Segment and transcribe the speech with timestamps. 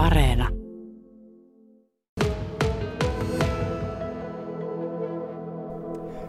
[0.00, 0.48] Areena.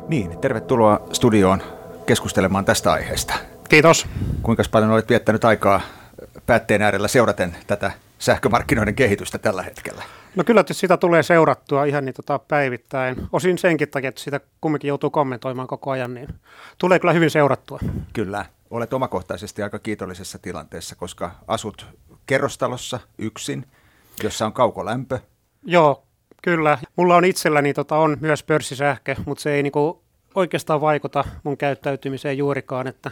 [0.08, 1.62] Niin, tervetuloa studioon
[2.06, 3.34] keskustelemaan tästä aiheesta.
[3.70, 4.08] Kiitos.
[4.42, 5.82] Kuinka paljon olet viettänyt aikaa
[6.46, 10.04] päätteen äärellä seuraten tätä sähkömarkkinoiden kehitystä tällä hetkellä?
[10.36, 13.28] No kyllä että sitä tulee seurattua ihan niin tota päivittäin.
[13.32, 16.28] Osin senkin takia, että sitä kumminkin joutuu kommentoimaan koko ajan, niin
[16.78, 17.80] tulee kyllä hyvin seurattua.
[18.14, 18.46] Kyllä.
[18.72, 21.88] Olet omakohtaisesti aika kiitollisessa tilanteessa, koska asut
[22.26, 23.66] kerrostalossa yksin,
[24.24, 25.20] jossa on kaukolämpö.
[25.64, 26.04] Joo,
[26.42, 26.78] kyllä.
[26.96, 30.04] Mulla on itselläni tota, on myös pörssisähkö, mutta se ei niinku
[30.36, 32.88] oikeastaan vaikuta mun käyttäytymiseen juurikaan.
[32.88, 33.12] Että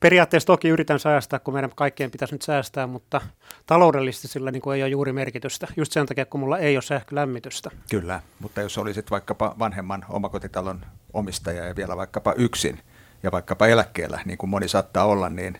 [0.00, 3.20] periaatteessa toki yritän säästää, kun meidän kaikkien pitäisi nyt säästää, mutta
[3.66, 5.66] taloudellisesti sillä niin kuin ei ole juuri merkitystä.
[5.76, 7.70] Just sen takia, kun mulla ei ole sähkölämmitystä.
[7.90, 10.80] Kyllä, mutta jos olisit vaikkapa vanhemman omakotitalon
[11.12, 12.80] omistaja ja vielä vaikkapa yksin
[13.22, 15.58] ja vaikkapa eläkkeellä, niin kuin moni saattaa olla, niin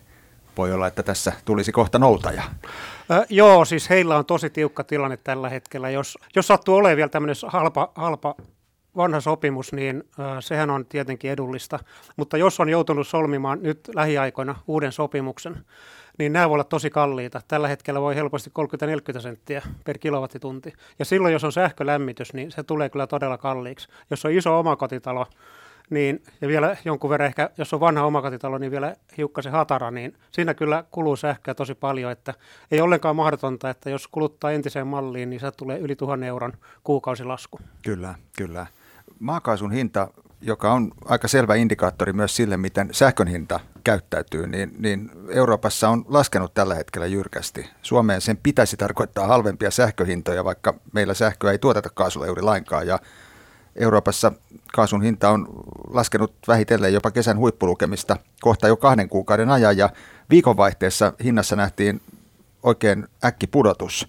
[0.57, 2.43] voi olla, että tässä tulisi kohta noutaja.
[3.11, 5.89] Ö, joo, siis heillä on tosi tiukka tilanne tällä hetkellä.
[5.89, 8.35] Jos, jos sattuu olemaan vielä tämmöinen halpa, halpa
[8.95, 11.79] vanha sopimus, niin äh, sehän on tietenkin edullista.
[12.17, 15.65] Mutta jos on joutunut solmimaan nyt lähiaikoina uuden sopimuksen,
[16.19, 17.41] niin nämä voi olla tosi kalliita.
[17.47, 18.51] Tällä hetkellä voi helposti
[19.17, 20.73] 30-40 senttiä per kilowattitunti.
[20.99, 23.87] Ja silloin, jos on sähkölämmitys, niin se tulee kyllä todella kalliiksi.
[24.09, 25.25] Jos on iso omakotitalo,
[25.89, 30.17] niin, ja vielä jonkun verran ehkä, jos on vanha omakotitalo, niin vielä hiukkasen hatara, niin
[30.31, 32.33] siinä kyllä kuluu sähköä tosi paljon, että
[32.71, 37.59] ei ollenkaan mahdotonta, että jos kuluttaa entiseen malliin, niin se tulee yli tuhannen euron kuukausilasku.
[37.81, 38.65] Kyllä, kyllä
[39.21, 40.07] maakaasun hinta,
[40.41, 46.05] joka on aika selvä indikaattori myös sille, miten sähkön hinta käyttäytyy, niin, niin Euroopassa on
[46.07, 47.69] laskenut tällä hetkellä jyrkästi.
[47.81, 52.87] Suomeen sen pitäisi tarkoittaa halvempia sähköhintoja, vaikka meillä sähköä ei tuoteta kaasulla juuri lainkaan.
[52.87, 52.99] Ja
[53.75, 54.31] Euroopassa
[54.73, 55.47] kaasun hinta on
[55.89, 59.89] laskenut vähitellen jopa kesän huippulukemista kohta jo kahden kuukauden ajan ja
[60.29, 62.01] viikonvaihteessa hinnassa nähtiin
[62.63, 64.07] oikein äkki pudotus.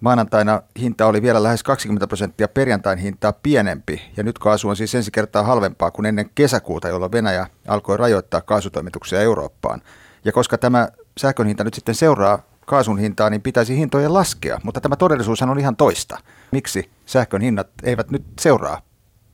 [0.00, 4.94] Maanantaina hinta oli vielä lähes 20 prosenttia perjantain hintaa pienempi, ja nyt kaasu on siis
[4.94, 9.82] ensi kertaa halvempaa kuin ennen kesäkuuta, jolloin Venäjä alkoi rajoittaa kaasutoimituksia Eurooppaan.
[10.24, 14.80] Ja koska tämä sähkön hinta nyt sitten seuraa kaasun hintaa, niin pitäisi hintojen laskea, mutta
[14.80, 16.18] tämä todellisuus on ihan toista.
[16.50, 18.80] Miksi sähkön hinnat eivät nyt seuraa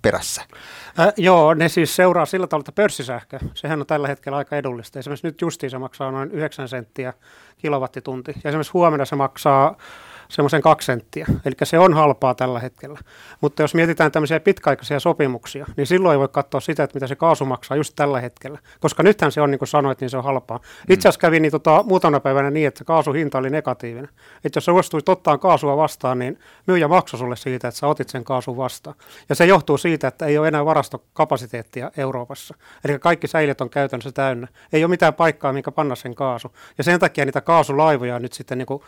[0.03, 0.43] perässä?
[1.01, 4.99] Äh, joo, ne siis seuraa sillä tavalla, että pörssisähkö, sehän on tällä hetkellä aika edullista.
[4.99, 7.13] Esimerkiksi nyt justiin se maksaa noin 9 senttiä
[7.59, 9.77] kilowattitunti, ja esimerkiksi huomenna se maksaa
[10.31, 11.27] semmoisen kaksi senttiä.
[11.45, 12.99] Eli se on halpaa tällä hetkellä.
[13.41, 17.17] Mutta jos mietitään tämmöisiä pitkäaikaisia sopimuksia, niin silloin ei voi katsoa sitä, että mitä se
[17.17, 18.59] kaasu maksaa just tällä hetkellä.
[18.81, 20.59] Koska nythän se on, niin kuin sanoit, niin se on halpaa.
[20.59, 20.93] Mm.
[20.95, 24.11] Itse asiassa kävi niin tota, muutama päivänä niin, että kaasuhinta oli negatiivinen.
[24.45, 28.09] Että jos sä suostuisit ottaa kaasua vastaan, niin myyjä maksoi sulle siitä, että sä otit
[28.09, 28.97] sen kaasun vastaan.
[29.29, 32.55] Ja se johtuu siitä, että ei ole enää varastokapasiteettia Euroopassa.
[32.85, 34.49] Eli kaikki säilyt on käytännössä täynnä.
[34.73, 36.53] Ei ole mitään paikkaa, minkä panna sen kaasu.
[36.79, 38.83] Ja sen takia niitä kaasulaivoja on nyt sitten niin kuin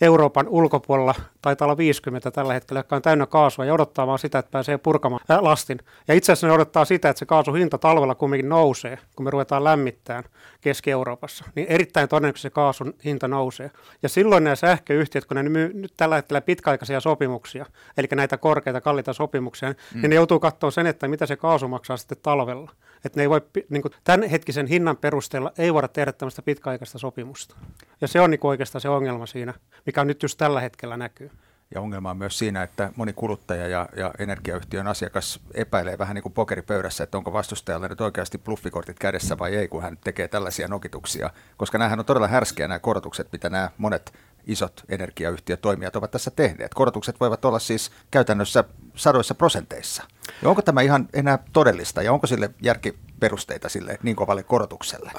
[0.00, 4.38] Euroopan ulkopuolella taitaa olla 50 tällä hetkellä, jotka on täynnä kaasua ja odottaa vaan sitä,
[4.38, 5.78] että pääsee purkamaan äh, lastin.
[6.08, 9.64] Ja itse asiassa ne odottaa sitä, että se kaasuhinta talvella kumminkin nousee, kun me ruvetaan
[9.64, 10.24] lämmittämään
[10.60, 11.44] Keski-Euroopassa.
[11.54, 13.70] Niin erittäin todennäköisesti se kaasun hinta nousee.
[14.02, 18.80] Ja silloin nämä sähköyhtiöt, kun ne myy nyt tällä hetkellä pitkäaikaisia sopimuksia, eli näitä korkeita,
[18.80, 20.00] kalliita sopimuksia, mm.
[20.00, 22.70] niin ne joutuu katsoa sen, että mitä se kaasu maksaa sitten talvella.
[23.06, 26.98] Että ne ei voi, niin kuin, tämän hetkisen hinnan perusteella ei voida tehdä tämmöistä pitkäaikaista
[26.98, 27.56] sopimusta.
[28.00, 29.54] Ja se on niin kuin oikeastaan se ongelma siinä,
[29.86, 31.30] mikä nyt just tällä hetkellä näkyy.
[31.74, 36.22] Ja ongelma on myös siinä, että moni kuluttaja ja, ja energiayhtiön asiakas epäilee vähän niin
[36.22, 40.68] kuin pokeripöydässä, että onko vastustajalla nyt oikeasti bluffikortit kädessä vai ei, kun hän tekee tällaisia
[40.68, 41.30] nokituksia.
[41.56, 44.14] Koska nämähän on todella härskiä nämä korotukset, mitä nämä monet
[44.46, 46.74] isot energiayhtiötoimijat ovat tässä tehneet.
[46.74, 48.64] Korotukset voivat olla siis käytännössä
[48.96, 50.02] sadoissa prosenteissa.
[50.42, 55.10] Ja onko tämä ihan enää todellista ja onko sille järkiperusteita sille niin kovalle korotukselle?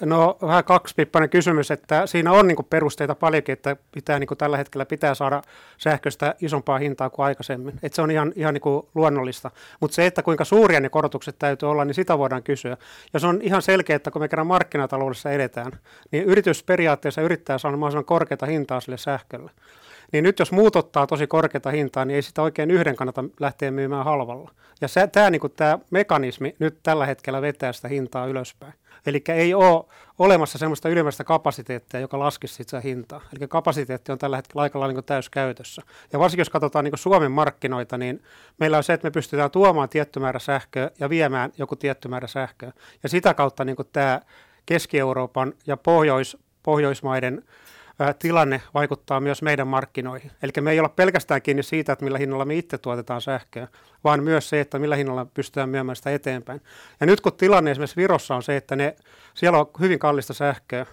[0.00, 4.86] No vähän kaksipippainen kysymys, että siinä on niin perusteita paljonkin, että pitää, niin tällä hetkellä
[4.86, 5.42] pitää saada
[5.78, 7.74] sähköstä isompaa hintaa kuin aikaisemmin.
[7.82, 9.50] Että se on ihan, ihan niin luonnollista.
[9.80, 12.76] Mutta se, että kuinka suuria ne korotukset täytyy olla, niin sitä voidaan kysyä.
[13.12, 15.72] Ja se on ihan selkeä, että kun me kerran markkinataloudessa edetään,
[16.10, 19.50] niin yritys periaatteessa yrittää saada mahdollisimman korkeata hintaa sille sähkölle.
[20.12, 23.70] Niin nyt jos muut ottaa tosi korkeata hintaa, niin ei sitä oikein yhden kannata lähteä
[23.70, 24.50] myymään halvalla.
[24.80, 28.74] Ja tämä niin tämä mekanismi nyt tällä hetkellä vetää sitä hintaa ylöspäin.
[29.06, 29.84] Eli ei ole
[30.18, 33.20] olemassa sellaista ylimmäistä kapasiteettia, joka laskisi sitä hintaa.
[33.38, 35.82] Eli kapasiteetti on tällä hetkellä aika lailla niin täyskäytössä.
[36.12, 38.22] Ja varsinkin jos katsotaan niin Suomen markkinoita, niin
[38.58, 42.26] meillä on se, että me pystytään tuomaan tietty määrä sähköä ja viemään joku tietty määrä
[42.26, 42.72] sähköä.
[43.02, 44.20] Ja sitä kautta niin tämä
[44.66, 47.42] Keski-Euroopan ja Pohjois, Pohjoismaiden
[48.18, 50.30] tilanne vaikuttaa myös meidän markkinoihin.
[50.42, 53.68] Eli me ei olla pelkästään kiinni siitä, että millä hinnalla me itse tuotetaan sähköä,
[54.04, 56.60] vaan myös se, että millä hinnalla pystytään myymään sitä eteenpäin.
[57.00, 58.96] Ja nyt kun tilanne esimerkiksi Virossa on se, että ne,
[59.34, 60.86] siellä on hyvin kallista sähköä,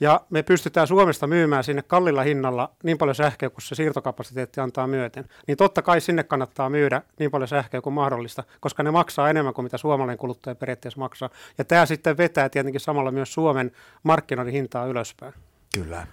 [0.00, 4.86] Ja me pystytään Suomesta myymään sinne kallilla hinnalla niin paljon sähköä, kun se siirtokapasiteetti antaa
[4.86, 5.24] myöten.
[5.46, 9.54] Niin totta kai sinne kannattaa myydä niin paljon sähköä kuin mahdollista, koska ne maksaa enemmän
[9.54, 11.30] kuin mitä suomalainen kuluttaja periaatteessa maksaa.
[11.58, 13.72] Ja tämä sitten vetää tietenkin samalla myös Suomen
[14.02, 15.34] markkinoiden hintaa ylöspäin.
[15.76, 16.06] Kyllä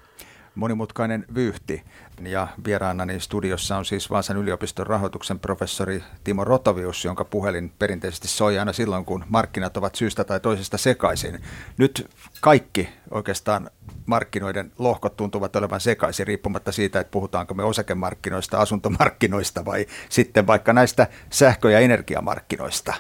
[0.56, 1.84] monimutkainen vyyhti.
[2.22, 8.60] Ja vieraanani studiossa on siis Vaasan yliopiston rahoituksen professori Timo Rotovius, jonka puhelin perinteisesti soi
[8.60, 11.42] aina silloin, kun markkinat ovat syystä tai toisesta sekaisin.
[11.78, 12.10] Nyt
[12.42, 13.70] kaikki oikeastaan
[14.06, 20.74] markkinoiden lohkot tuntuvat olevan sekaisin, riippumatta siitä, että puhutaanko me osakemarkkinoista, asuntomarkkinoista vai sitten vaikka
[20.74, 22.94] näistä sähkö- ja energiamarkkinoista.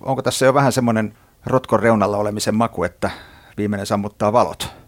[0.00, 3.10] Onko tässä jo vähän semmoinen rotkon reunalla olemisen maku, että
[3.56, 4.83] viimeinen sammuttaa valot?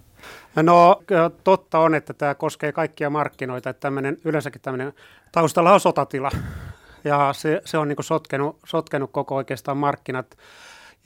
[0.62, 1.02] No
[1.44, 4.92] totta on, että tämä koskee kaikkia markkinoita, että tämmöinen, yleensäkin tämmöinen
[5.32, 6.30] taustalla on sotatila
[7.04, 10.36] ja se, se on niin sotkenut, sotkenut koko oikeastaan markkinat.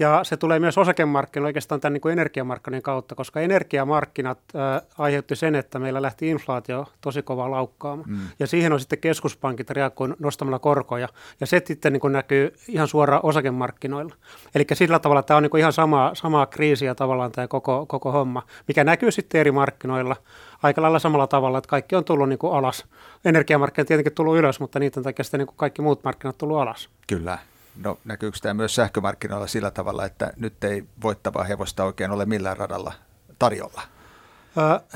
[0.00, 5.36] Ja se tulee myös osakemarkkinoille oikeastaan tämän niin kuin energiamarkkinoiden kautta, koska energiamarkkinat äh, aiheutti
[5.36, 8.10] sen, että meillä lähti inflaatio tosi kovaa laukkaamaan.
[8.10, 8.18] Mm.
[8.38, 11.08] Ja siihen on sitten keskuspankit reagoinut nostamalla korkoja.
[11.40, 14.14] Ja se sitten niin kuin näkyy ihan suoraan osakemarkkinoilla.
[14.54, 18.12] Eli sillä tavalla tämä on niin kuin ihan samaa, samaa kriisiä tavallaan tämä koko, koko
[18.12, 20.16] homma, mikä näkyy sitten eri markkinoilla
[20.62, 22.86] aika lailla samalla tavalla, että kaikki on tullut niin kuin alas.
[23.24, 26.88] Energiamarkkinat tietenkin tullut ylös, mutta niiden takia sitten niin kuin kaikki muut markkinat tullut alas.
[27.06, 27.38] Kyllä.
[27.76, 32.56] No näkyykö tämä myös sähkömarkkinoilla sillä tavalla, että nyt ei voittavaa hevosta oikein ole millään
[32.56, 32.92] radalla
[33.38, 33.82] tarjolla?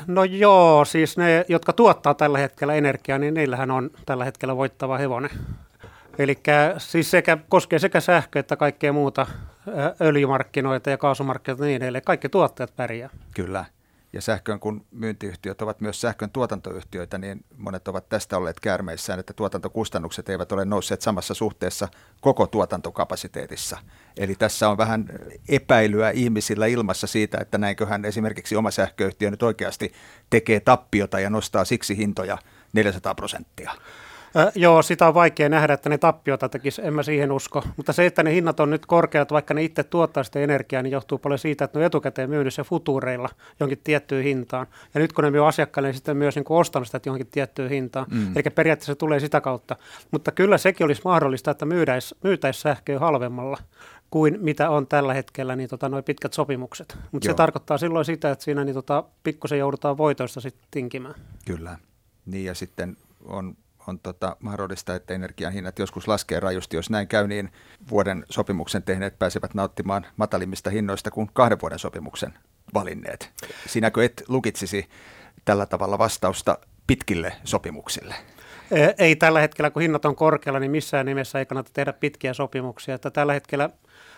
[0.07, 4.99] No joo, siis ne, jotka tuottaa tällä hetkellä energiaa, niin niillähän on tällä hetkellä voittava
[4.99, 5.31] hevonen.
[6.19, 6.39] Eli
[6.79, 9.27] siis sekä, koskee sekä sähkö että kaikkea muuta
[10.01, 12.05] öljymarkkinoita ja kaasumarkkinoita ja niin edelleen.
[12.05, 13.11] Kaikki tuottajat pärjää.
[13.35, 13.65] Kyllä
[14.15, 19.33] ja sähkön, kun myyntiyhtiöt ovat myös sähkön tuotantoyhtiöitä, niin monet ovat tästä olleet käärmeissään, että
[19.33, 21.89] tuotantokustannukset eivät ole nousseet samassa suhteessa
[22.21, 23.79] koko tuotantokapasiteetissa.
[24.17, 25.05] Eli tässä on vähän
[25.49, 29.93] epäilyä ihmisillä ilmassa siitä, että näinköhän esimerkiksi oma sähköyhtiö nyt oikeasti
[30.31, 32.39] tekee tappiota ja nostaa siksi hintoja
[32.73, 33.73] 400 prosenttia.
[34.37, 37.63] Äh, joo, sitä on vaikea nähdä, että ne tappiota tekisi, en mä siihen usko.
[37.77, 40.93] Mutta se, että ne hinnat on nyt korkeat, vaikka ne itse tuottaa sitä energiaa, niin
[40.93, 43.29] johtuu paljon siitä, että ne on etukäteen myynyt se futuureilla
[43.61, 44.67] jonkin tiettyyn hintaan.
[44.95, 48.07] Ja nyt kun ne myy asiakkaille, niin sitten myös niin ostanut sitä johonkin tiettyyn hintaan.
[48.11, 48.33] Mm.
[48.37, 49.77] Eli periaatteessa se tulee sitä kautta.
[50.11, 53.59] Mutta kyllä sekin olisi mahdollista, että myydäisi myytäisi sähköä halvemmalla
[54.11, 56.99] kuin mitä on tällä hetkellä niin tota, noin pitkät sopimukset.
[57.13, 61.15] Mutta se tarkoittaa silloin sitä, että siinä niin tota, pikkusen joudutaan voitoista sitten tinkimään.
[61.47, 61.79] Kyllä.
[62.27, 66.77] Niin ja sitten on on tota mahdollista, että energian hinnat joskus laskee rajusti.
[66.77, 67.53] Jos näin käy, niin
[67.91, 72.35] vuoden sopimuksen tehneet pääsevät nauttimaan matalimmista hinnoista kuin kahden vuoden sopimuksen
[72.75, 73.31] valinneet.
[73.67, 74.89] Sinäkö et lukitsisi
[75.45, 78.15] tällä tavalla vastausta pitkille sopimuksille?
[78.99, 82.95] Ei tällä hetkellä, kun hinnat on korkealla, niin missään nimessä ei kannata tehdä pitkiä sopimuksia.
[82.95, 83.71] Että tällä hetkellä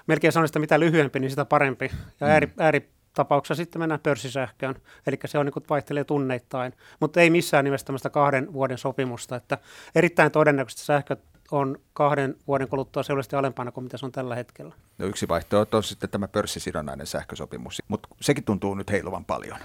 [0.07, 1.91] melkein sanon sitä, mitä lyhyempi, niin sitä parempi.
[2.21, 2.53] Ja ääri, mm.
[2.59, 4.75] ääri tapauksessa sitten mennään pörssisähköön,
[5.07, 9.37] eli se on niin kuin vaihtelee tunneittain, mutta ei missään nimessä tämmöistä kahden vuoden sopimusta,
[9.37, 9.59] että
[9.95, 11.17] erittäin todennäköisesti sähkö
[11.51, 14.75] on kahden vuoden kuluttua selvästi alempana kuin mitä se on tällä hetkellä.
[14.99, 19.59] No yksi vaihtoehto on sitten tämä pörssisidonnainen sähkösopimus, mutta sekin tuntuu nyt heiluvan paljon.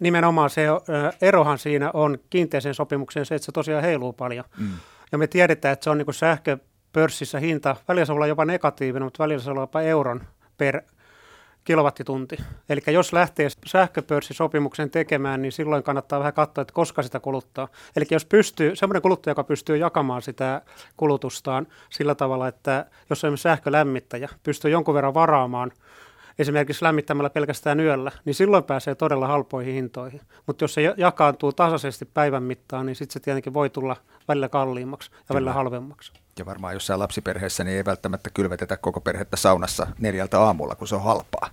[0.00, 0.66] Nimenomaan se
[1.22, 4.44] erohan siinä on kiinteiseen sopimukseen se, että se tosiaan heiluu paljon.
[4.58, 4.70] Mm.
[5.12, 9.06] Ja me tiedetään, että se on niin kuin sähköpörssissä hinta, välillä se olla jopa negatiivinen,
[9.06, 10.20] mutta välillä se olla jopa euron
[10.58, 10.82] per
[11.64, 12.36] kilowattitunti.
[12.68, 17.68] Eli jos lähtee sähköpörssisopimuksen tekemään, niin silloin kannattaa vähän katsoa, että koska sitä kuluttaa.
[17.96, 20.62] Eli jos pystyy, semmoinen kuluttaja, joka pystyy jakamaan sitä
[20.96, 25.72] kulutustaan sillä tavalla, että jos on sähkölämmittäjä, pystyy jonkun verran varaamaan
[26.38, 30.20] esimerkiksi lämmittämällä pelkästään yöllä, niin silloin pääsee todella halpoihin hintoihin.
[30.46, 33.96] Mutta jos se jakaantuu tasaisesti päivän mittaan, niin sitten se tietenkin voi tulla
[34.28, 35.34] välillä kalliimmaksi ja Kyllä.
[35.34, 36.23] välillä halvemmaksi.
[36.38, 40.94] Ja varmaan jossain lapsiperheessä niin ei välttämättä kylvetetä koko perhettä saunassa neljältä aamulla, kun se
[40.94, 41.50] on halpaa.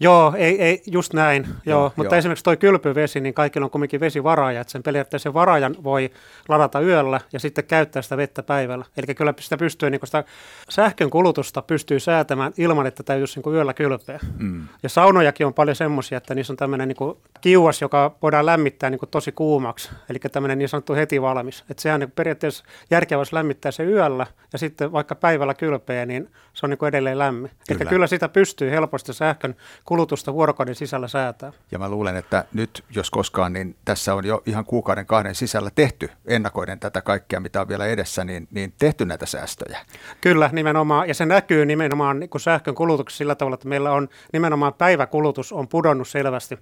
[0.00, 1.46] Joo, ei, ei just näin.
[1.46, 2.18] Joo, joo, mutta joo.
[2.18, 6.10] esimerkiksi tuo kylpyvesi, niin kaikilla on kuitenkin vesivaraaja, että sen periaatteessa sen varaajan voi
[6.48, 8.84] ladata yöllä ja sitten käyttää sitä vettä päivällä.
[8.96, 10.24] Eli kyllä sitä pystyy, niin sitä
[10.68, 14.18] sähkön kulutusta pystyy säätämään ilman, että täytyisi niin yöllä kylpeä.
[14.38, 14.68] Mm.
[14.82, 19.00] Ja saunojakin on paljon semmoisia, että niissä on tämmöinen niin kiuas, joka voidaan lämmittää niin
[19.10, 21.64] tosi kuumaksi, eli tämmöinen niin sanottu heti valmis.
[21.70, 26.30] Että sehän niin periaatteessa järkeä voisi lämmittää se yöllä ja sitten vaikka päivällä kylpeä, niin
[26.52, 27.50] se on niin edelleen lämmin.
[27.68, 27.80] Kyllä.
[27.80, 31.52] Eli kyllä sitä pystyy helposti sähkön kulutusta vuorokauden sisällä säätää.
[31.72, 35.70] Ja mä luulen, että nyt jos koskaan, niin tässä on jo ihan kuukauden kahden sisällä
[35.74, 39.78] tehty ennakoiden tätä kaikkea, mitä on vielä edessä, niin, niin tehty näitä säästöjä.
[40.20, 41.08] Kyllä, nimenomaan.
[41.08, 45.68] Ja se näkyy nimenomaan niin sähkön kulutuksessa sillä tavalla, että meillä on nimenomaan päiväkulutus on
[45.68, 46.58] pudonnut selvästi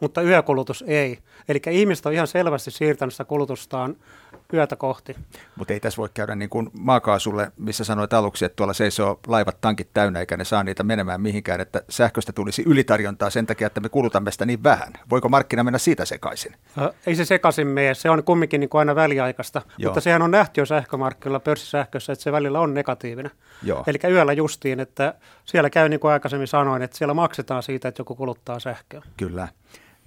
[0.00, 1.18] mutta yökulutus ei.
[1.48, 3.96] Eli ihmiset on ihan selvästi siirtänyt sitä kulutustaan
[4.52, 5.16] yötä kohti.
[5.56, 9.60] Mutta ei tässä voi käydä niin kuin maakaasulle, missä sanoit aluksi, että tuolla seisoo laivat
[9.60, 13.80] tankit täynnä, eikä ne saa niitä menemään mihinkään, että sähköstä tulisi ylitarjontaa sen takia, että
[13.80, 14.92] me kulutamme sitä niin vähän.
[15.10, 16.56] Voiko markkina mennä siitä sekaisin?
[17.06, 19.90] Ei se sekaisin mene, se on kumminkin niin kuin aina väliaikaista, Joo.
[19.90, 23.30] mutta sehän on nähty jo sähkömarkkinoilla, pörssisähkössä, että se välillä on negatiivinen.
[23.86, 28.00] Eli yöllä justiin, että siellä käy niin kuin aikaisemmin sanoin, että siellä maksetaan siitä, että
[28.00, 29.02] joku kuluttaa sähköä.
[29.16, 29.48] Kyllä.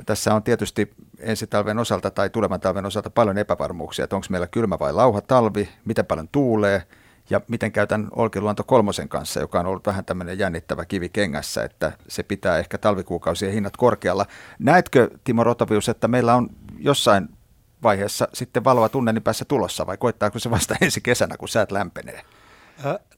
[0.05, 4.47] Tässä on tietysti ensi talven osalta tai tulevan talven osalta paljon epävarmuuksia, että onko meillä
[4.47, 6.83] kylmä vai lauha talvi, miten paljon tuulee
[7.29, 11.91] ja miten käytän Olkiluonto kolmosen kanssa, joka on ollut vähän tämmöinen jännittävä kivi kengässä, että
[12.07, 14.25] se pitää ehkä talvikuukausien hinnat korkealla.
[14.59, 16.49] Näetkö Timo Rotovius, että meillä on
[16.79, 17.29] jossain
[17.83, 22.23] vaiheessa sitten valova tunnelin päässä tulossa vai koittaako se vasta ensi kesänä, kun säät lämpenee?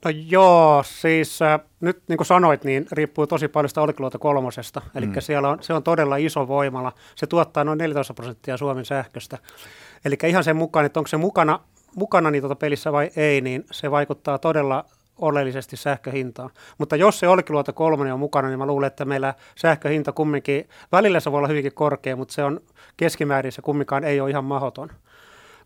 [0.05, 4.81] No joo, siis äh, nyt niin kuin sanoit, niin riippuu tosi paljon sitä Olkiluoto kolmosesta.
[4.95, 5.13] Eli mm.
[5.19, 6.91] siellä on, se on todella iso voimala.
[7.15, 9.37] Se tuottaa noin 14 prosenttia Suomen sähköstä.
[10.05, 11.59] Eli ihan sen mukaan, että onko se mukana,
[11.95, 14.85] mukana niin tuota pelissä vai ei, niin se vaikuttaa todella
[15.17, 16.49] oleellisesti sähköhintaan.
[16.77, 21.19] Mutta jos se Olkiluoto kolmonen on mukana, niin mä luulen, että meillä sähköhinta kumminkin, välillä
[21.19, 22.59] se voi olla hyvinkin korkea, mutta se on
[22.97, 24.89] keskimäärin se kumminkaan ei ole ihan mahoton.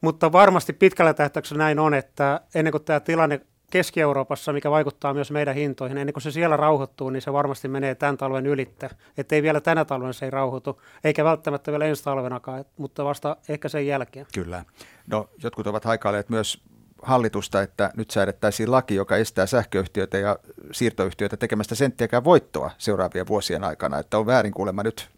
[0.01, 5.31] Mutta varmasti pitkällä tähtäyksellä näin on, että ennen kuin tämä tilanne Keski-Euroopassa, mikä vaikuttaa myös
[5.31, 5.97] meidän hintoihin.
[5.97, 8.89] Ennen kuin se siellä rauhoittuu, niin se varmasti menee tämän talven ylittä.
[9.17, 13.37] Että ei vielä tänä talven se ei rauhoitu, eikä välttämättä vielä ensi talvenakaan, mutta vasta
[13.49, 14.25] ehkä sen jälkeen.
[14.33, 14.65] Kyllä.
[15.07, 16.61] No, jotkut ovat haikailleet myös
[17.01, 20.39] hallitusta, että nyt säädettäisiin laki, joka estää sähköyhtiöitä ja
[20.71, 23.99] siirtoyhtiöitä tekemästä senttiäkään voittoa seuraavien vuosien aikana.
[23.99, 25.09] Että on väärin kuulemma nyt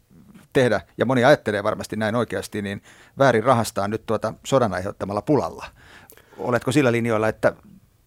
[0.54, 2.82] tehdä, ja moni ajattelee varmasti näin oikeasti, niin
[3.18, 5.66] väärin rahastaa nyt tuota sodan aiheuttamalla pulalla.
[6.38, 7.54] Oletko sillä linjoilla, että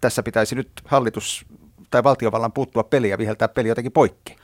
[0.00, 1.46] tässä pitäisi nyt hallitus
[1.90, 4.36] tai valtiovallan puuttua peliä viheltää peli jotenkin poikki.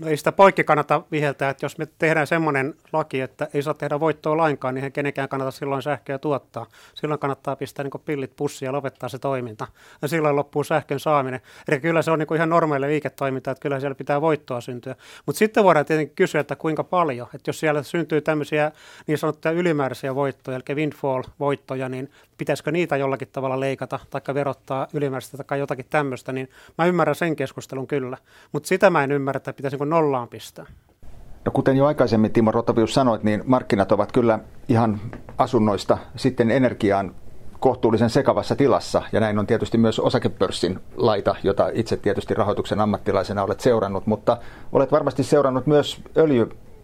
[0.00, 3.74] No ei sitä poikki kannata viheltää, että jos me tehdään semmoinen laki, että ei saa
[3.74, 6.66] tehdä voittoa lainkaan, niin kenenkään kannata silloin sähköä tuottaa.
[6.94, 9.66] Silloin kannattaa pistää niin pillit pussiin ja lopettaa se toiminta.
[10.02, 11.40] Ja silloin loppuu sähkön saaminen.
[11.68, 14.96] Eli kyllä se on niin ihan normaali liiketoiminta, että kyllä siellä pitää voittoa syntyä.
[15.26, 17.28] Mutta sitten voidaan tietenkin kysyä, että kuinka paljon.
[17.34, 18.72] Että jos siellä syntyy tämmöisiä
[19.06, 22.10] niin sanottuja ylimääräisiä voittoja, eli windfall-voittoja, niin
[22.40, 27.36] pitäisikö niitä jollakin tavalla leikata tai verottaa ylimääräistä tai jotakin tämmöistä, niin mä ymmärrän sen
[27.36, 28.16] keskustelun kyllä.
[28.52, 30.66] Mutta sitä mä en ymmärrä, että pitäisi niin nollaan pistää.
[31.44, 35.00] No kuten jo aikaisemmin Timo Rotavius sanoit, niin markkinat ovat kyllä ihan
[35.38, 37.14] asunnoista sitten energiaan
[37.58, 43.42] kohtuullisen sekavassa tilassa, ja näin on tietysti myös osakepörssin laita, jota itse tietysti rahoituksen ammattilaisena
[43.42, 44.36] olet seurannut, mutta
[44.72, 46.02] olet varmasti seurannut myös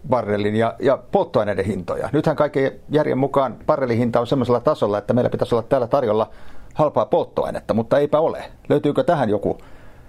[0.06, 2.08] öljybarrelin ja, ja polttoaineiden hintoja.
[2.12, 6.30] Nythän kaiken järjen mukaan barrelihinta on sellaisella tasolla, että meillä pitäisi olla täällä tarjolla
[6.74, 8.44] halpaa polttoainetta, mutta eipä ole.
[8.68, 9.58] Löytyykö tähän joku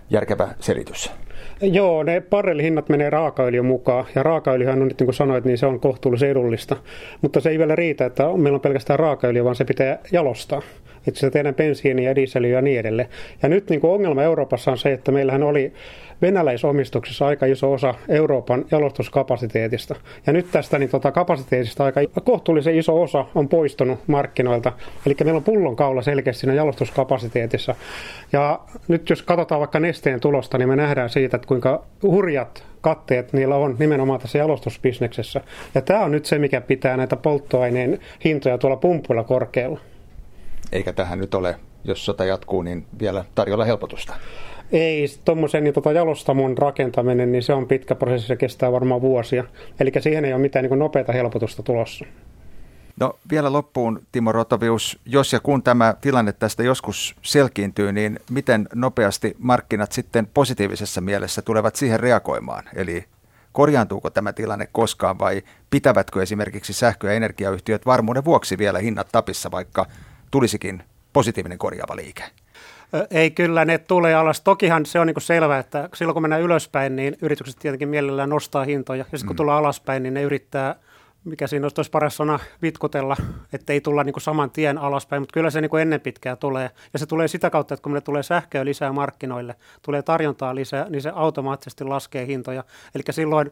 [0.09, 1.11] järkevä selitys?
[1.61, 5.65] Joo, ne barrelihinnat menee raakaöljyn mukaan, ja raakaöljyhän on nyt niin kuin sanoit, niin se
[5.65, 6.75] on kohtuullisen edullista.
[7.21, 10.61] Mutta se ei vielä riitä, että meillä on pelkästään raakaöljy, vaan se pitää jalostaa.
[11.07, 13.09] Että se tehdään bensiiniä, dieseliä ja niin edelleen.
[13.43, 15.73] Ja nyt niin kuin ongelma Euroopassa on se, että meillähän oli
[16.21, 19.95] venäläisomistuksessa aika iso osa Euroopan jalostuskapasiteetista.
[20.27, 24.71] Ja nyt tästä niin tota, kapasiteetista aika kohtuullisen iso osa on poistunut markkinoilta.
[25.05, 27.75] Eli meillä on pullonkaula selkeästi siinä jalostuskapasiteetissa.
[28.33, 33.33] Ja nyt jos katsotaan vaikka nesteen tulosta, niin me nähdään siitä, että kuinka hurjat katteet
[33.33, 35.41] niillä on nimenomaan tässä jalostusbisneksessä.
[35.75, 39.79] Ja tämä on nyt se, mikä pitää näitä polttoaineen hintoja tuolla pumpuilla korkealla.
[40.71, 44.13] Eikä tähän nyt ole, jos sota jatkuu, niin vielä tarjolla helpotusta.
[44.71, 49.43] Ei, tuommoisen niin tota jalostamon rakentaminen, niin se on pitkä prosessi, se kestää varmaan vuosia.
[49.79, 52.05] Eli siihen ei ole mitään niin nopeata helpotusta tulossa.
[52.99, 58.67] No vielä loppuun, Timo Rotovius, jos ja kun tämä tilanne tästä joskus selkiintyy, niin miten
[58.75, 62.63] nopeasti markkinat sitten positiivisessa mielessä tulevat siihen reagoimaan?
[62.75, 63.05] Eli
[63.51, 69.51] korjaantuuko tämä tilanne koskaan vai pitävätkö esimerkiksi sähkö- ja energiayhtiöt varmuuden vuoksi vielä hinnat tapissa,
[69.51, 69.85] vaikka
[70.31, 72.23] tulisikin positiivinen korjaava liike?
[73.11, 74.41] Ei kyllä, ne tulee alas.
[74.41, 78.63] Tokihan se on niin selvää, että silloin kun mennään ylöspäin, niin yritykset tietenkin mielellään nostaa
[78.63, 78.99] hintoja.
[78.99, 79.37] Ja sitten kun mm.
[79.37, 80.75] tullaan alaspäin, niin ne yrittää,
[81.23, 83.17] mikä siinä olisi paras sana, vitkutella,
[83.53, 85.21] että ei tulla niin saman tien alaspäin.
[85.21, 86.69] Mutta kyllä se niin ennen pitkää tulee.
[86.93, 90.89] Ja se tulee sitä kautta, että kun meille tulee sähköä lisää markkinoille, tulee tarjontaa lisää,
[90.89, 92.63] niin se automaattisesti laskee hintoja.
[92.95, 93.51] Eli silloin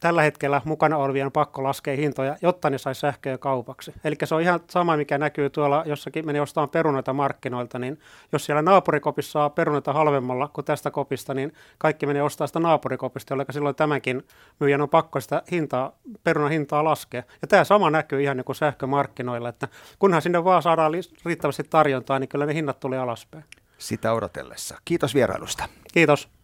[0.00, 3.92] tällä hetkellä mukana olevien on pakko laskea hintoja, jotta ne saisi sähköä kaupaksi.
[4.04, 8.00] Eli se on ihan sama, mikä näkyy tuolla, jossakin menee ostamaan perunoita markkinoilta, niin
[8.32, 13.32] jos siellä naapurikopissa saa perunoita halvemmalla kuin tästä kopista, niin kaikki menee ostaa sitä naapurikopista,
[13.32, 14.26] jolloin silloin tämänkin
[14.60, 15.92] myyjän on pakko sitä hintaa,
[16.24, 17.22] perunan hintaa laskea.
[17.42, 20.92] Ja tämä sama näkyy ihan niin kuin sähkömarkkinoilla, että kunhan sinne vaan saadaan
[21.24, 23.44] riittävästi tarjontaa, niin kyllä ne hinnat tulee alaspäin.
[23.78, 24.78] Sitä odotellessa.
[24.84, 25.68] Kiitos vierailusta.
[25.92, 26.39] Kiitos.